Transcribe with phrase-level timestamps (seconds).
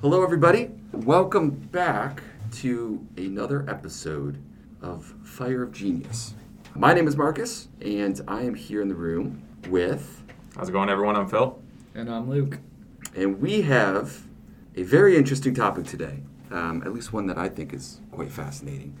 [0.00, 0.70] Hello, everybody.
[0.92, 2.22] Welcome back
[2.56, 4.38] to another episode
[4.80, 6.34] of Fire of Genius.
[6.74, 10.22] My name is Marcus, and I am here in the room with,
[10.56, 11.16] How's it going, everyone?
[11.16, 11.60] I'm Phil.
[11.94, 12.58] And I'm Luke.
[13.16, 14.22] and we have
[14.76, 16.20] a very interesting topic today,
[16.50, 18.96] um, at least one that I think is quite fascinating.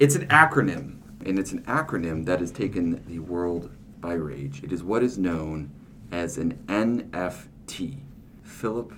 [0.00, 3.70] It's an acronym, and it's an acronym that has taken the world
[4.00, 4.62] by rage.
[4.64, 5.70] It is what is known
[6.10, 8.00] as an NFT.
[8.42, 8.92] Philip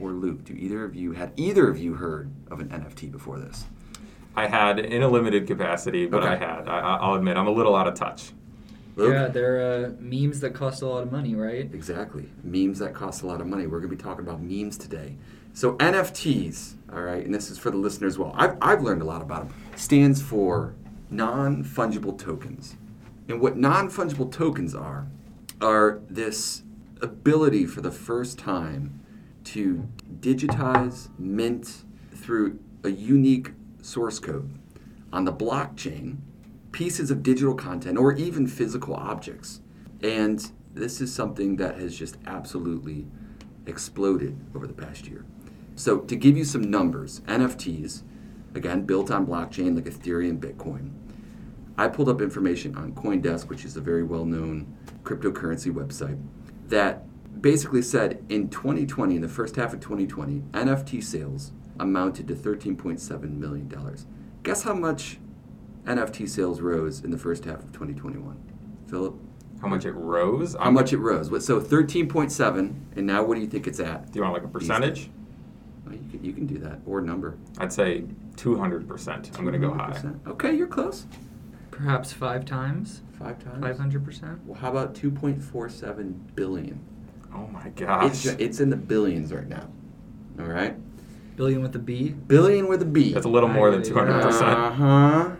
[0.00, 3.38] or Luke, do either of you had either of you heard of an NFT before
[3.38, 3.64] this?
[4.36, 6.44] I had in a limited capacity, but I Okay.
[6.44, 6.68] had.
[6.68, 8.32] I, I- I'll admit, I'm a little out of touch.
[8.96, 9.12] Luke?
[9.12, 11.68] Yeah, they're uh, memes that cost a lot of money, right?
[11.72, 12.28] Exactly.
[12.42, 13.66] Memes that cost a lot of money.
[13.66, 15.16] We're going to be talking about memes today.
[15.52, 18.32] So NFTs, all right, and this is for the listener as well.
[18.36, 19.54] I've, I've learned a lot about them.
[19.76, 20.74] Stands for
[21.10, 22.76] non-fungible tokens.
[23.28, 25.06] And what non-fungible tokens are,
[25.60, 26.62] are this
[27.00, 28.99] ability for the first time
[29.44, 29.88] to
[30.20, 31.84] digitize, mint
[32.14, 34.58] through a unique source code
[35.12, 36.18] on the blockchain
[36.72, 39.60] pieces of digital content or even physical objects.
[40.02, 43.06] And this is something that has just absolutely
[43.66, 45.24] exploded over the past year.
[45.74, 48.02] So, to give you some numbers, NFTs,
[48.54, 50.92] again, built on blockchain like Ethereum, Bitcoin.
[51.78, 56.22] I pulled up information on Coindesk, which is a very well known cryptocurrency website,
[56.68, 57.04] that
[57.40, 63.38] basically said in 2020, in the first half of 2020, NFT sales amounted to $13.7
[63.38, 63.72] million.
[64.42, 65.18] Guess how much
[65.84, 68.36] NFT sales rose in the first half of 2021?
[68.88, 69.14] Philip?
[69.62, 70.56] How much it rose?
[70.58, 71.30] How much it rose?
[71.30, 74.10] What- So 13.7, and now what do you think it's at?
[74.10, 75.10] Do you want like a percentage?
[75.84, 77.36] Well, you, can, you can do that, or number.
[77.58, 78.04] I'd say
[78.36, 79.38] 200%.
[79.38, 79.98] I'm going to go high.
[80.26, 81.06] Okay, you're close.
[81.70, 83.60] Perhaps five times, Five times.
[83.62, 84.40] five hundred percent.
[84.46, 86.78] Well, how about 2.47 billion?
[87.34, 88.22] Oh my It's, gosh.
[88.22, 89.68] ju- it's in the billions right now.
[90.38, 90.76] All right?
[91.36, 92.10] Billion with a B.
[92.10, 93.12] Billion with a B.
[93.12, 94.42] That's a little more than 200%.
[94.42, 95.30] Uh-huh.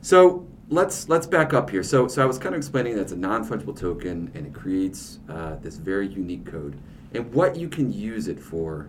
[0.00, 1.82] So let's let's back up here.
[1.82, 5.56] So so I was kind of explaining that's a non-fungible token, and it creates uh,
[5.56, 6.76] this very unique code.
[7.14, 8.88] And what you can use it for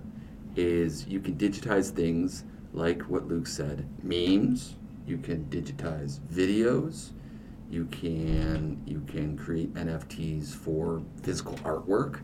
[0.55, 4.75] is you can digitize things like what Luke said, memes.
[5.05, 7.11] You can digitize videos.
[7.73, 12.21] You can you can create NFTs for physical artwork.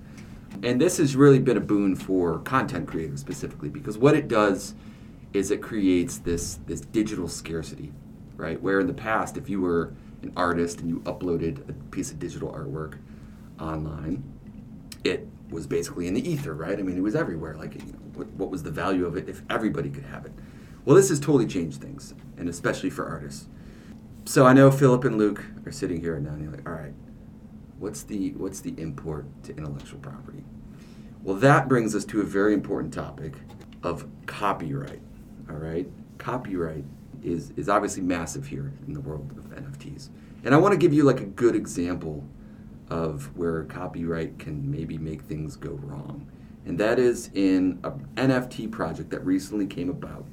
[0.62, 4.76] And this has really been a boon for content creators specifically because what it does
[5.34, 7.92] is it creates this this digital scarcity,
[8.38, 8.62] right?
[8.62, 12.20] Where in the past, if you were an artist and you uploaded a piece of
[12.20, 13.00] digital artwork
[13.60, 14.22] online,
[15.04, 16.78] it was basically in the ether, right?
[16.78, 17.56] I mean, it was everywhere.
[17.56, 20.32] Like, you know, what, what was the value of it if everybody could have it?
[20.86, 23.48] Well, this has totally changed things, and especially for artists.
[24.30, 26.76] So I know Philip and Luke are sitting here right now, and you're like, all
[26.76, 26.94] right,
[27.80, 30.44] what's the what's the import to intellectual property?
[31.24, 33.34] Well, that brings us to a very important topic
[33.82, 35.02] of copyright.
[35.50, 36.84] All right, copyright
[37.24, 40.10] is is obviously massive here in the world of NFTs,
[40.44, 42.24] and I want to give you like a good example
[42.88, 46.32] of where copyright can maybe make things go wrong,
[46.68, 50.28] and that is in an NFT project that recently came about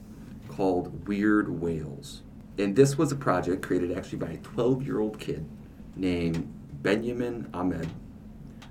[0.49, 2.25] called Weird Whales.
[2.59, 5.47] And this was a project created actually by a 12 year old kid
[5.95, 6.53] named
[6.83, 7.89] Benjamin Ahmed,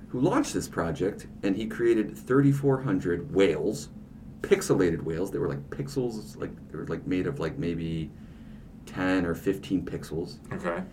[0.09, 3.90] who launched this project and he created 3,400 whales,
[4.41, 5.31] pixelated whales.
[5.31, 8.12] They were like pixels, like they were like made of like maybe
[8.85, 10.38] 10 or 15 pixels.
[10.53, 10.84] Okay.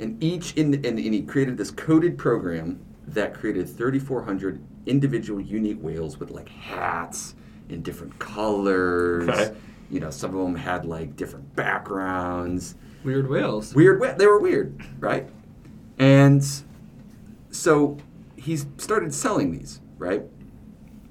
[0.00, 5.82] And each in and, and he created this coded program that created 3,400 individual unique
[5.82, 7.34] whales with like hats
[7.68, 9.28] in different colors.
[9.28, 9.56] Okay.
[9.90, 12.74] You know, some of them had like different backgrounds.
[13.04, 13.74] Weird whales.
[13.74, 14.02] Weird.
[14.02, 15.28] wh- They were weird, right?
[15.98, 16.44] And
[17.50, 17.96] so
[18.36, 20.22] he started selling these, right?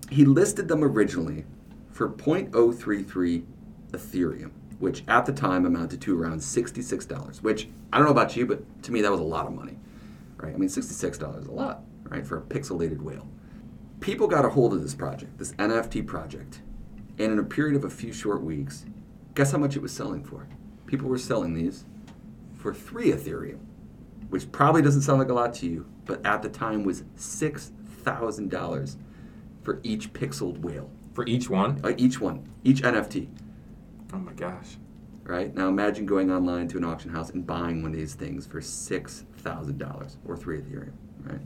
[0.10, 1.46] He listed them originally
[1.92, 3.44] for 0.033
[3.92, 8.46] Ethereum, which at the time amounted to around $66, which I don't know about you,
[8.46, 9.78] but to me that was a lot of money,
[10.38, 10.54] right?
[10.54, 13.28] I mean, $66 is a lot, right, for a pixelated whale.
[14.00, 16.62] People got a hold of this project, this NFT project,
[17.20, 18.86] and in a period of a few short weeks,
[19.36, 20.48] guess how much it was selling for?
[20.86, 21.86] People were selling these
[22.56, 23.60] for three Ethereum,
[24.30, 28.96] which probably doesn't sound like a lot to you, but at the time was $6,000
[29.64, 30.90] for each pixeled whale.
[31.14, 31.80] For each one?
[31.84, 33.28] Uh, each one, each NFT,
[34.14, 34.78] Oh my gosh.
[35.24, 35.54] right?
[35.54, 38.62] Now imagine going online to an auction house and buying one of these things for
[38.62, 40.94] $6,000 or three Ethereum,
[41.24, 41.42] right?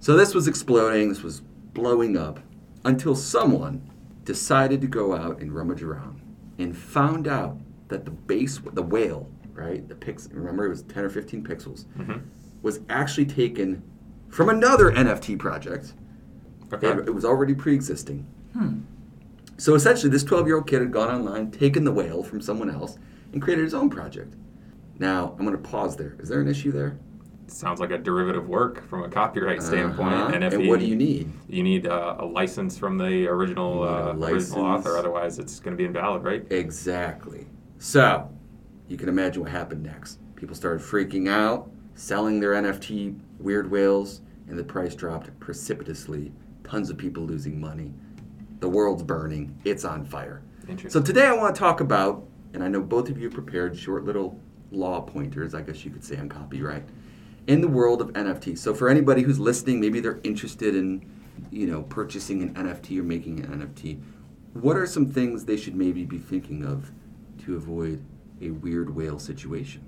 [0.00, 1.40] So this was exploding, this was
[1.72, 2.40] blowing up
[2.84, 3.88] until someone
[4.24, 6.20] decided to go out and rummage around
[6.58, 7.58] and found out
[7.88, 9.86] that the base, the whale, right?
[9.88, 12.18] The pix, remember it was 10 or 15 pixels, hmm
[12.62, 13.82] was actually taken
[14.28, 15.94] from another NFT project.
[16.72, 16.88] Okay.
[16.88, 18.26] It, it was already pre existing.
[18.54, 18.80] Hmm.
[19.58, 22.70] So essentially, this 12 year old kid had gone online, taken the whale from someone
[22.70, 22.98] else,
[23.32, 24.34] and created his own project.
[24.98, 26.16] Now, I'm going to pause there.
[26.18, 26.98] Is there an issue there?
[27.48, 30.14] Sounds like a derivative work from a copyright standpoint.
[30.14, 30.32] Uh-huh.
[30.34, 31.30] And if and you, what do you need?
[31.48, 35.38] You need uh, a license from the original, You need a uh, original author, otherwise
[35.38, 36.50] it's going to be invalid, right?
[36.50, 37.46] Exactly.
[37.78, 38.30] So,
[38.88, 40.18] you can imagine what happened next.
[40.36, 46.32] People started freaking out, selling their NFT weird whales, and the price dropped precipitously.
[46.64, 47.92] Tons of people losing money.
[48.60, 49.58] The world's burning.
[49.64, 50.42] It's on fire.
[50.68, 50.90] Interesting.
[50.90, 52.24] So, today I want to talk about,
[52.54, 54.40] and I know both of you prepared short little
[54.70, 56.84] law pointers, I guess you could say, on copyright,
[57.46, 58.56] in the world of NFT.
[58.58, 61.04] So, for anybody who's listening, maybe they're interested in,
[61.50, 64.00] you know, purchasing an NFT or making an NFT.
[64.54, 66.92] What are some things they should maybe be thinking of
[67.44, 68.04] to avoid
[68.40, 69.82] a weird whale situation?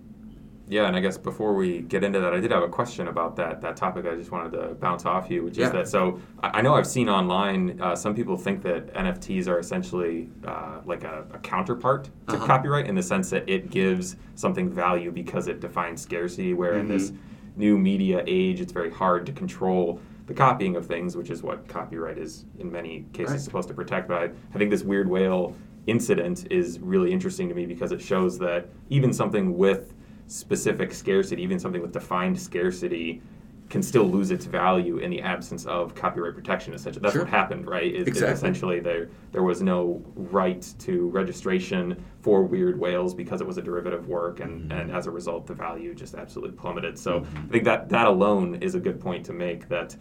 [0.66, 3.36] Yeah, and I guess before we get into that, I did have a question about
[3.36, 4.06] that that topic.
[4.06, 5.66] I just wanted to bounce off you, which Yeah.
[5.66, 5.88] is that.
[5.88, 10.80] So I know I've seen online uh, some people think that NFTs are essentially uh,
[10.86, 12.46] like a, a counterpart to Uh-huh.
[12.46, 16.54] copyright in the sense that it gives something value because it defines scarcity.
[16.54, 17.16] Where in this Mhm.
[17.56, 21.68] New media age, it's very hard to control the copying of things, which is what
[21.68, 23.40] copyright is in many cases Right.
[23.40, 24.08] supposed to protect.
[24.08, 24.24] But I,
[24.54, 25.54] I think this weird whale
[25.86, 29.94] incident is really interesting to me because it shows that even something with
[30.26, 33.20] specific scarcity, even something with defined scarcity,
[33.70, 36.74] can still lose its value in the absence of copyright protection.
[36.74, 37.22] Essentially, that's Sure.
[37.22, 37.92] what happened, right?
[37.92, 38.34] Is- is Exactly.
[38.34, 43.62] essentially, there there was no right to registration for weird whales because it was a
[43.62, 44.80] derivative work, and, Mhm.
[44.82, 46.98] and as a result, the value just absolutely plummeted.
[46.98, 47.24] So Mhm.
[47.48, 49.96] I think that that alone is a good point to make that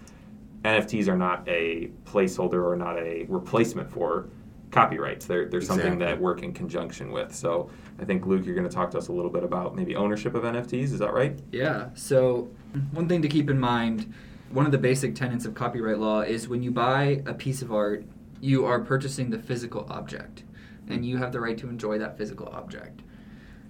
[0.65, 4.27] NFTs are not a placeholder or not a replacement for
[4.73, 5.25] copyrights.
[5.25, 6.05] They're, they're something Exactly.
[6.07, 7.33] that work in conjunction with.
[7.33, 9.95] So I think, Luke, you're going to talk to us a little bit about maybe
[9.95, 10.91] ownership of NFTs.
[10.91, 11.39] Is that right?
[11.51, 11.89] Yeah.
[11.93, 12.49] So,
[12.91, 14.13] one thing to keep in mind
[14.53, 17.73] one of the basic tenets of copyright law is when you buy a piece of
[17.73, 18.05] art,
[18.39, 20.43] you are purchasing the physical object,
[20.87, 23.01] and you have the right to enjoy that physical object.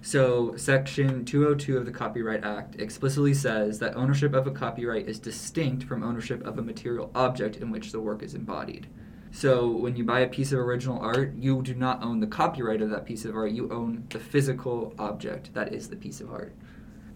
[0.02, 5.18] So, Section 202 of the Copyright Act explicitly says that ownership of a copyright is
[5.18, 8.86] distinct from ownership of a material object in which the work is embodied.
[9.34, 12.80] So, when you buy a piece of original art, you do not own the copyright
[12.80, 16.30] of that piece of art, you own the physical object that is the piece of
[16.30, 16.54] art.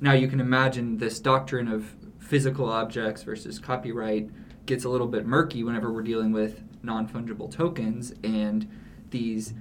[0.01, 4.31] Now, you can imagine this doctrine of physical objects versus copyright
[4.67, 8.69] gets a little bit murky whenever we're dealing with non fungible tokens and
[9.11, 9.55] these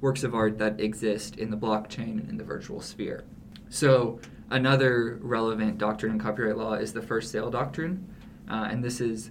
[0.00, 3.24] works of art that exist in the blockchain and in the virtual sphere.
[3.70, 4.20] So,
[4.50, 8.08] another relevant doctrine in copyright law is the first sale doctrine,
[8.48, 9.30] uh, and this is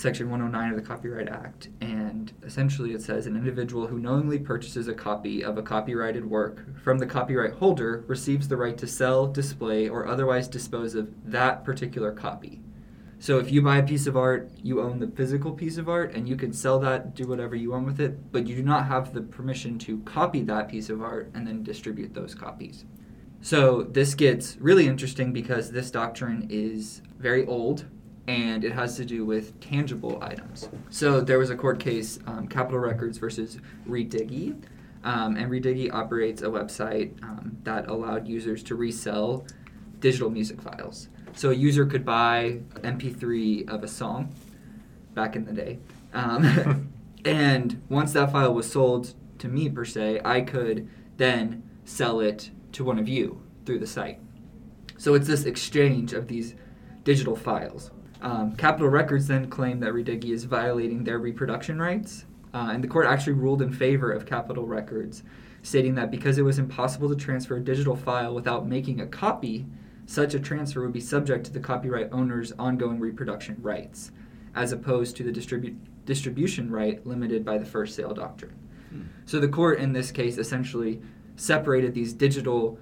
[0.00, 1.68] Section 109 of the Copyright Act.
[1.82, 6.64] And essentially, it says an individual who knowingly purchases a copy of a copyrighted work
[6.82, 11.64] from the copyright holder receives the right to sell, display, or otherwise dispose of that
[11.64, 12.62] particular copy.
[13.18, 16.14] So if you buy a piece of art, you own the physical piece of art
[16.14, 18.86] and you can sell that, do whatever you want with it, but you do not
[18.86, 22.86] have the permission to copy that piece of art and then distribute those copies.
[23.42, 27.84] So this gets really interesting because this doctrine is very old
[28.26, 30.68] and it has to do with tangible items.
[30.90, 33.58] So there was a court case, um, Capitol Records versus
[33.88, 34.62] ReDigi,
[35.02, 39.46] um, and ReDigi operates a website um, that allowed users to resell
[39.98, 41.08] digital music files.
[41.34, 44.34] So a user could buy MP3 of a song
[45.14, 45.78] back in the day,
[46.12, 46.92] um,
[47.24, 52.50] and once that file was sold to me per se, I could then sell it
[52.72, 54.20] to one of you through the site.
[54.98, 56.54] So it's this exchange of these
[57.04, 57.90] digital files.
[58.22, 62.88] Um, Capitol Records then claimed that ReDigi is violating their reproduction rights, uh, and the
[62.88, 65.22] court actually ruled in favor of Capitol Records,
[65.62, 69.66] stating that because it was impossible to transfer a digital file without making a copy,
[70.06, 74.10] such a transfer would be subject to the copyright owner's ongoing reproduction rights,
[74.54, 78.54] as opposed to the distribu- distribution right limited by the first sale doctrine.
[78.90, 79.02] Hmm.
[79.24, 81.00] So the court in this case essentially
[81.36, 82.78] separated these digital,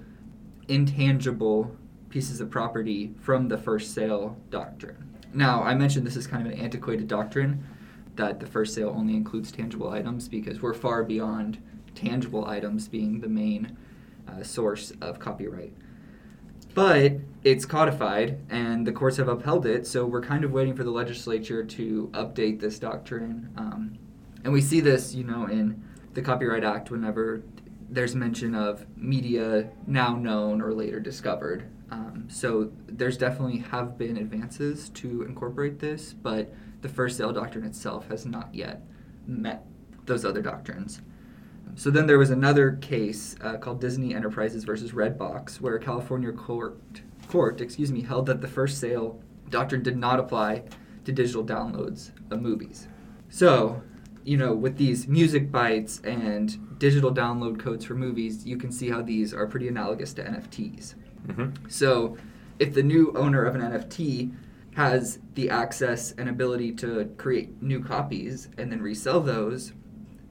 [0.67, 1.75] intangible
[2.09, 5.08] pieces of property from the first sale doctrine.
[5.33, 7.63] Now, I mentioned this is kind of an antiquated doctrine
[8.15, 11.61] that the first sale only includes tangible items because we're far beyond
[11.95, 13.77] tangible items being the main
[14.27, 15.73] uh, source of copyright.
[16.73, 20.83] But it's codified and the courts have upheld it, so we're kind of waiting for
[20.83, 23.49] the legislature to update this doctrine.
[23.57, 23.97] Um,
[24.43, 25.83] and we see this, you know, in
[26.13, 27.43] the Copyright Act whenever
[27.89, 31.69] there's mention of media now known or later discovered.
[31.91, 37.65] Um, so there's definitely have been advances to incorporate this, but the first sale doctrine
[37.65, 38.83] itself has not yet
[39.25, 39.65] met
[40.05, 41.01] those other doctrines.
[41.75, 46.31] So then there was another case uh, called Disney Enterprises versus Redbox, where a California
[46.31, 46.79] court
[47.27, 50.63] court, excuse me, held that the first sale doctrine did not apply
[51.05, 52.87] to digital downloads of movies.
[53.29, 53.83] So
[54.23, 58.89] you know, with these music bytes and digital download codes for movies, you can see
[58.89, 60.95] how these are pretty analogous to NFTs.
[61.27, 61.67] Mm-hmm.
[61.67, 62.17] So,
[62.57, 64.33] if the new owner of an NFT
[64.75, 69.73] has the access and ability to create new copies and then resell those,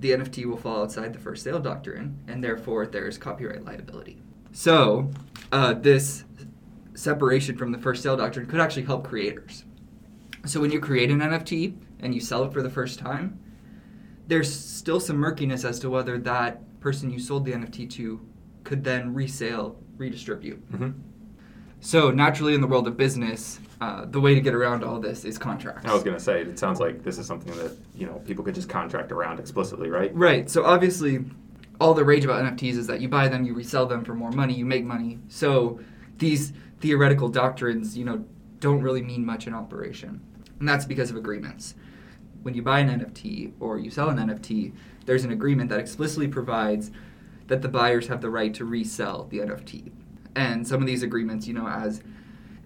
[0.01, 4.23] the NFT will fall outside the first sale doctrine, and therefore there's copyright liability.
[4.53, 5.11] So,
[5.53, 6.25] uh, this
[6.95, 9.65] separation from the first sale doctrine could actually help creators.
[10.45, 13.39] So, when you create an NFT and you sell it for the first time,
[14.29, 18.21] there's still some murkiness as to whether that person you sold the NFT to
[18.69, 20.61] could then resale, redistribute.
[20.71, 20.91] Mm-hmm.
[21.81, 25.25] So naturally, in the world of business, uh, the way to get around all this
[25.25, 25.87] is contracts.
[25.87, 28.45] I was going to say, it sounds like this is something that you know people
[28.45, 30.15] could just contract around explicitly, right?
[30.15, 30.51] Right.
[30.51, 31.25] So obviously,
[31.81, 34.33] all the rage about NFTs is that you buy them, you resell them for more
[34.33, 35.19] money, you make money.
[35.29, 35.81] So
[36.19, 38.23] these theoretical doctrines, you know,
[38.61, 40.21] don't really mean much in operation,
[40.59, 41.75] and that's because of agreements.
[42.43, 44.75] When you buy an NFT or you sell an NFT,
[45.07, 46.91] there's an agreement that explicitly provides
[47.49, 49.91] that the buyers have the right to resell the NFT.
[50.37, 52.03] And some of these agreements, you know, as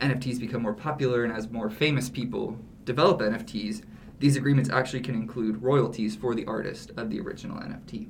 [0.01, 3.83] NFTs become more popular and as more famous people develop NFTs,
[4.19, 8.09] these agreements actually can include royalties for the artist of the original NFT.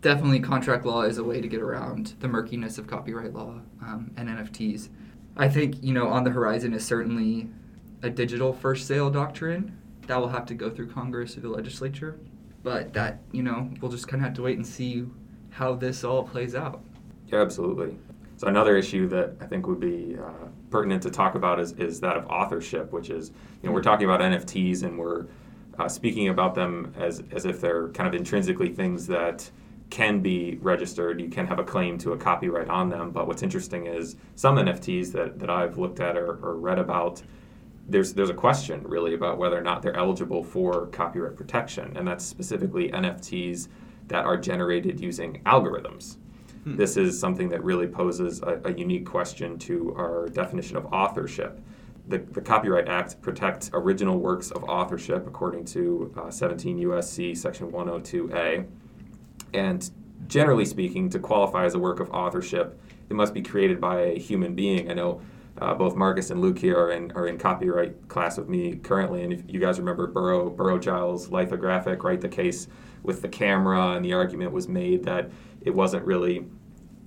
[0.00, 4.10] Definitely, contract law is a way to get around the murkiness of copyright law um,
[4.16, 4.88] and NFTs.
[5.36, 7.48] I think, you know, on the horizon is certainly
[8.02, 9.78] a digital first sale doctrine
[10.08, 12.18] that will have to go through Congress or the legislature.
[12.64, 15.06] But that, you know, we'll just kind of have to wait and see
[15.52, 16.82] how this all plays out.
[17.28, 17.96] Yeah, absolutely.
[18.36, 22.00] So another issue that I think would be uh, pertinent to talk about is, is
[22.00, 23.30] that of authorship, which is
[23.62, 25.26] you know we're talking about NFTs and we're
[25.78, 29.48] uh, speaking about them as as if they're kind of intrinsically things that
[29.90, 31.20] can be registered.
[31.20, 33.10] You can have a claim to a copyright on them.
[33.10, 37.22] But what's interesting is some NFTs that, that I've looked at or, or read about.
[37.88, 42.08] There's there's a question really about whether or not they're eligible for copyright protection, and
[42.08, 43.68] that's specifically NFTs
[44.08, 46.16] that are generated using algorithms.
[46.64, 46.76] Hmm.
[46.76, 51.60] This is something that really poses a, a, unique question to our definition of authorship.
[52.08, 57.70] The, the, Copyright Act protects original works of authorship according to uh, 17 USC section
[57.70, 58.66] 102A.
[59.54, 59.90] And
[60.28, 64.18] generally speaking, to qualify as a work of authorship, it must be created by a
[64.18, 64.90] human being.
[64.90, 65.20] I know
[65.60, 69.22] uh, both Marcus and Luke here are in, are in copyright class with me currently,
[69.22, 72.20] and if you guys remember Burrow, Burrow Giles lithographic, right?
[72.20, 72.68] The case
[73.02, 75.30] with the camera, and the argument was made that
[75.60, 76.46] it wasn't really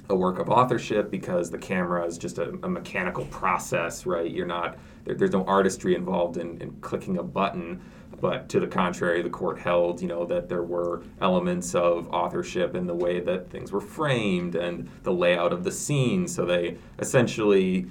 [0.09, 4.29] a work of authorship because the camera is just a, a mechanical process, right?
[4.29, 7.81] You're not there, there's no artistry involved in, in clicking a button.
[8.21, 12.73] But to the contrary, the court held, you know, that there were elements of authorship
[12.73, 16.27] in the way that things were framed and the layout of the scene.
[16.27, 17.87] So they essentially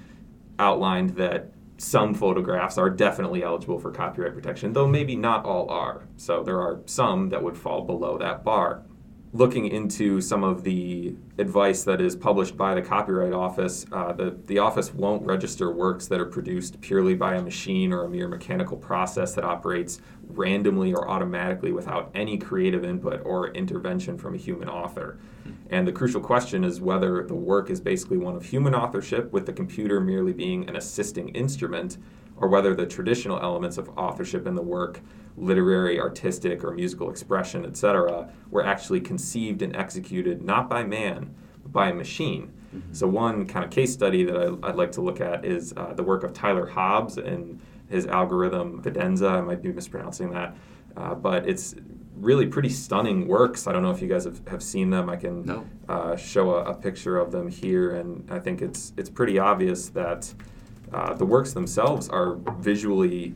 [0.58, 6.06] outlined that some photographs are definitely eligible for copyright protection, though maybe not all are.
[6.16, 8.84] So there are some that would fall below that bar
[9.34, 14.36] looking into some of the advice that is published by the Copyright Office, uh, the,
[14.46, 18.28] the office won't register works that are produced purely by a machine or a mere
[18.28, 24.38] mechanical process that operates randomly or automatically without any creative input or intervention from a
[24.38, 25.18] human author.
[25.68, 29.46] And the crucial question is whether the work is basically one of human authorship, with
[29.46, 31.98] the computer merely being an assisting instrument,
[32.36, 35.00] or whether the traditional elements of authorship in the work
[35.36, 41.72] literary, artistic, or musical expression, etc., were actually conceived and executed not by man, but
[41.72, 42.52] by a machine.
[42.74, 42.92] Mm-hmm.
[42.92, 45.94] So, one kind of case study that I, would like to look at is uh,
[45.94, 49.30] the work of Tyler Hobbs and his algorithm Fidenza.
[49.30, 50.56] I might be mispronouncing that,
[50.96, 51.74] uh, but it's
[52.16, 53.66] really pretty stunning works.
[53.66, 55.10] I don't know if you guys have, have seen them.
[55.10, 55.66] I can no.
[55.88, 59.88] uh, show a, a, picture of them here, and I think it's it's pretty obvious
[59.90, 60.32] that
[60.94, 63.34] uh, the works themselves are visually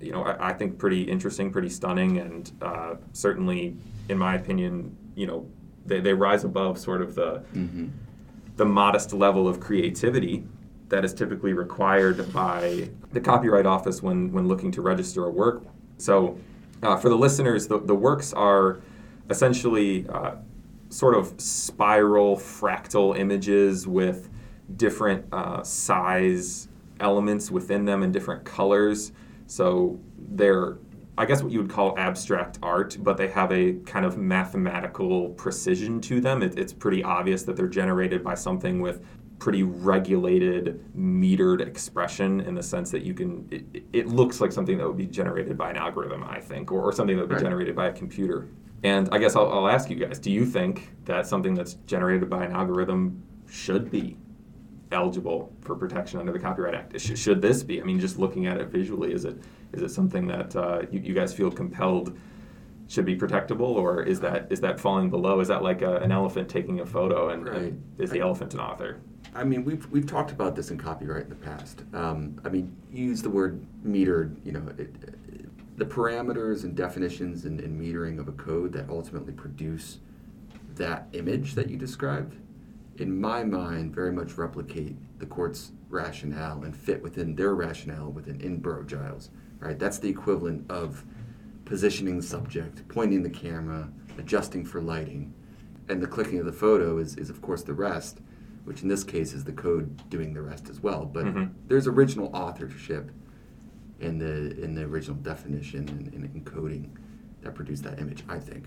[0.00, 3.76] you know, I, I, think pretty interesting, pretty stunning, and uh, certainly,
[4.08, 5.46] in my opinion, you know,
[5.86, 7.88] they, they rise above sort of the mm-hmm.
[8.56, 10.44] the modest level of creativity
[10.88, 15.62] that is typically required by the Copyright Office when when looking to register a work.
[15.96, 16.38] So,
[16.82, 18.80] uh, for the listeners, the, the works are
[19.30, 20.36] essentially uh,
[20.90, 24.28] sort of spiral fractal images with
[24.76, 26.68] different uh, size
[27.00, 29.12] elements within them in different colors.
[29.46, 30.78] So they're,
[31.18, 35.30] I guess, what you would call abstract art, but they have a kind of mathematical
[35.30, 36.42] precision to them.
[36.42, 39.04] It, it's pretty obvious that they're generated by something with
[39.38, 44.78] pretty regulated, metered expression in the sense that you can, it, it looks like something
[44.78, 47.34] that would be generated by an algorithm, I think, or, or something that would be
[47.34, 47.44] right.
[47.44, 48.48] generated by a computer.
[48.84, 52.30] And I guess I'll, I'll ask you guys do you think that something that's generated
[52.30, 54.16] by an algorithm should be
[54.92, 57.00] eligible for protection under the Copyright Act.
[57.00, 57.80] Should, should this be?
[57.80, 59.36] I mean, just looking at it visually, is it
[59.72, 62.16] is it something that uh, you, you, guys feel compelled
[62.86, 65.40] should be protectable, or is that is that falling below?
[65.40, 67.56] Is that like a, an elephant taking a photo, and, Right.
[67.56, 69.00] and is the I- elephant an author?
[69.34, 71.82] I mean, we've we've talked about this in copyright in the past.
[71.92, 74.36] Um, I mean, you use the word metered.
[74.44, 78.88] You know, it, it, the parameters and definitions and, and metering of a code that
[78.88, 79.98] ultimately produce
[80.76, 82.36] that image that you described,
[82.98, 88.40] in my mind, very much replicate the court's rationale and fit within their rationale within
[88.40, 89.30] in Burrow Giles.
[89.60, 91.04] Right, that's the equivalent of
[91.64, 95.32] positioning the subject, pointing the camera, adjusting for lighting,
[95.88, 98.20] and the clicking of the photo is, is of course the rest,
[98.64, 101.04] which in this case is the code doing the rest as well.
[101.06, 101.50] But Mhm.
[101.68, 103.10] there's original authorship
[104.00, 106.88] in the in the original definition and, and encoding
[107.42, 108.24] that produced that image.
[108.28, 108.66] I think.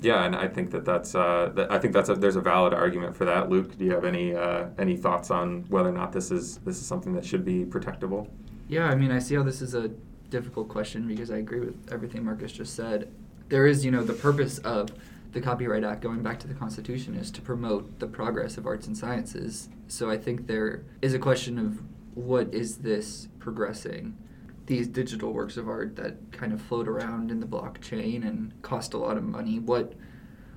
[0.00, 2.74] Yeah, and I think that that's uh, that, I think that's a, there's a valid
[2.74, 3.48] argument for that.
[3.48, 6.76] Luke, do you have any uh, any thoughts on whether or not this is this
[6.76, 8.28] is something that should be protectable?
[8.68, 9.88] Yeah, I mean, I see how this is a
[10.28, 13.12] difficult question because I agree with everything Marcus just said.
[13.48, 14.90] There is, you know, the purpose of
[15.32, 18.86] the Copyright Act, going back to the Constitution, is to promote the progress of arts
[18.86, 19.68] and sciences.
[19.88, 21.80] So I think there is a question of
[22.14, 24.16] what is this progressing?
[24.66, 28.94] These digital works of art that kind of float around in the blockchain and cost
[28.94, 29.58] a lot of money.
[29.58, 29.94] What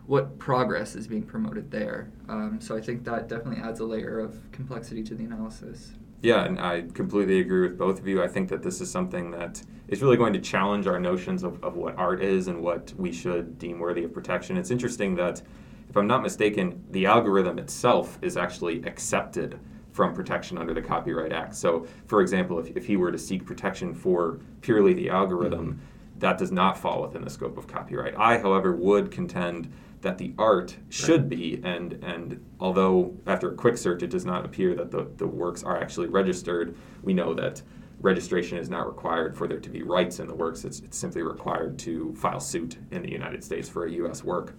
[0.07, 2.11] what progress is being promoted there?
[2.27, 5.91] Um, so I think that definitely adds a layer of complexity to the analysis.
[6.23, 8.23] Yeah, and I completely agree with both of you.
[8.23, 11.63] I think that this is something that is really going to challenge our notions of,
[11.63, 14.57] of what art is and what we should deem worthy of protection.
[14.57, 15.43] It's interesting that,
[15.87, 19.59] if I'm not mistaken, the algorithm itself is actually accepted
[19.91, 21.55] from protection under the Copyright Act.
[21.55, 26.19] So, for example, if, if he were to seek protection for purely the algorithm, mm-hmm.
[26.19, 28.15] that does not fall within the scope of copyright.
[28.17, 33.77] I, however, would contend that the art should be, and and although after a quick
[33.77, 37.61] search it does not appear that the, the works are actually registered, we know that
[38.01, 40.63] registration is not required for there to be rights in the works.
[40.63, 44.23] It's, it's simply required to file suit in the United States for a U.S.
[44.23, 44.55] work.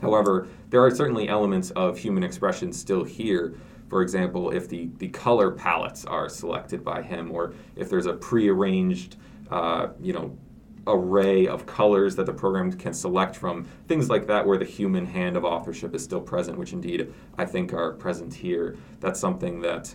[0.00, 3.54] However, there are certainly elements of human expression still here.
[3.90, 8.14] For example, if the, the color palettes are selected by him, or if there's a
[8.14, 9.16] prearranged,
[9.50, 10.38] uh, you know,
[10.86, 15.04] array of colors that the program can select from, things like that, where the human
[15.04, 18.76] hand of authorship is still present, which indeed I think are present here.
[19.00, 19.92] That's something that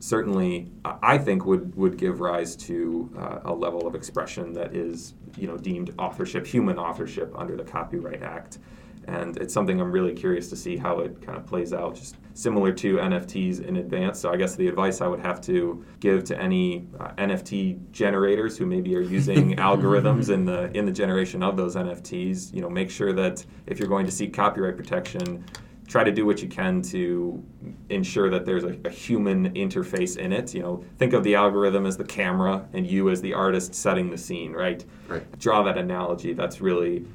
[0.00, 5.14] certainly I think would, would give rise to uh, a level of expression that is,
[5.38, 8.58] you know, deemed authorship, human authorship under the Copyright Act
[9.06, 12.16] and it's something I'm really curious to see how it kind of plays out, just
[12.36, 14.20] similar to NFTs in advance.
[14.20, 18.58] So I guess the advice I would have to give to any uh, NFT generators
[18.58, 22.68] who maybe are using algorithms in the in the generation of those NFTs, you know,
[22.68, 25.44] make sure that if you're going to seek copyright protection,
[25.88, 27.42] try to do what you can to
[27.88, 30.52] ensure that there's a, a, human interface in it.
[30.52, 34.10] You know, think of the algorithm as the camera and you as the artist setting
[34.10, 34.84] the scene, right?
[35.08, 35.38] Right.
[35.38, 36.34] Draw that analogy.
[36.34, 37.06] That's really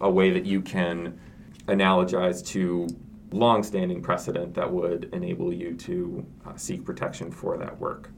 [0.00, 1.18] a way that you can
[1.66, 2.88] analogize to
[3.32, 8.10] long-standing precedent that would enable you to uh, seek protection for that work.